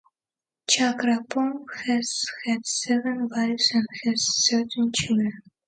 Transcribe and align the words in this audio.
Chakrapong 0.67 1.65
has 1.85 2.25
had 2.45 2.65
seven 2.65 3.29
wives 3.29 3.69
and 3.71 3.85
has 4.03 4.47
thirteen 4.49 4.91
children. 4.91 5.31